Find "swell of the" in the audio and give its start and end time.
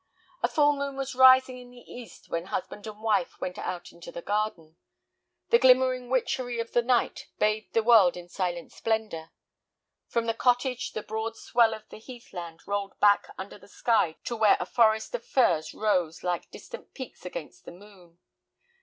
11.37-11.99